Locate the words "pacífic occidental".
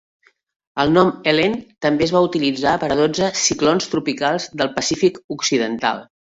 4.81-6.07